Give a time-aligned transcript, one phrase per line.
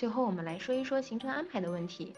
[0.00, 2.14] 最后我们来说一说行程安排的问题。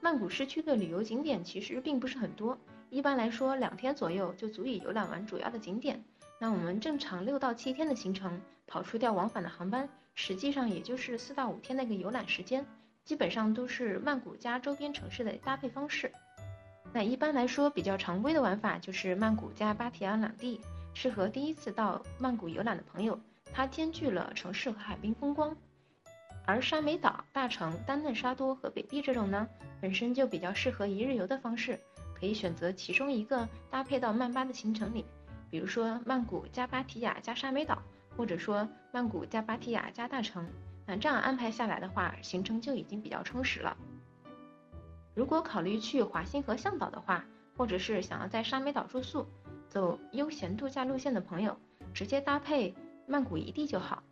[0.00, 2.58] 曼谷市区的旅游景点其实并不是很多，
[2.90, 6.02] 一般来说两天左右就足以游览完主要的景点。
[6.40, 12.66] 那我们正常六到七天的行程，跑出掉往返的航班，实际上也就是四到五天的一个游览时间，
[13.04, 16.10] 基本上都是曼谷加周边城市的搭配方式。
[16.92, 20.60] 那一般来说比较常规的玩法就是曼谷加芭提雅两地，
[20.92, 23.16] 适合第一次到曼谷游览的朋友，
[23.52, 25.56] 它兼具了城市和海滨风光。
[26.44, 29.48] 而沙美岛、大城、丹嫩沙多和北碧这种呢，
[29.80, 31.80] 本身就比较适合一日游的方式，
[32.14, 35.04] 可以选择其中一个搭配到曼巴的行程里，
[35.50, 37.80] 比如说曼谷加芭提雅加沙美岛，
[38.16, 40.48] 或者说曼谷加芭提雅加大城。
[40.84, 43.76] 那这样安排下来的话，行程就已经比较充实了。
[45.14, 47.24] 如果考虑去华欣和向导的话，
[47.56, 49.24] 或者是想要在沙美岛住宿，
[49.68, 51.56] 走悠闲度假路线的朋友，
[51.94, 52.74] 直接搭配
[53.06, 54.02] 曼谷一地就好。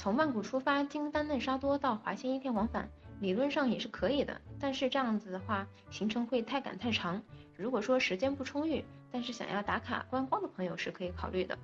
[0.00, 2.88] 从曼谷出发，经丹嫩沙多到华欣一天往返，
[3.20, 4.40] 理论上也是可以的。
[4.58, 7.20] 但是这样子的话，行程会太赶太长。
[7.54, 11.58] 如果说时间不充裕，但是想要打卡观光的朋友是可以考虑的。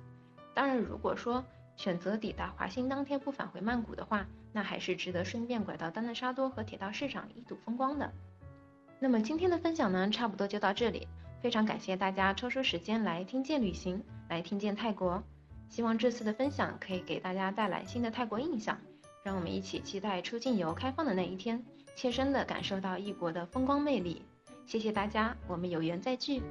[0.53, 1.43] 当然，如果说
[1.77, 4.23] 选择抵达华欣当天不返回曼谷的话，
[4.53, 8.13] 那还是值得顺便拐到丹嫩沙多和铁道市场一睹风光的。
[8.99, 11.07] 那么今天的分享呢，差不多就到这里。
[11.41, 15.23] 非常感谢大家抽出时间来听见旅行，来听见泰国。
[15.69, 18.77] 希望这次的分享可以给大家带来新的泰国印象，
[19.23, 21.63] 让我们一起期待出境游开放的那一天，
[21.95, 24.21] 切身的感受到异国的风光魅力。
[24.65, 26.41] 谢谢大家，我们有缘再聚。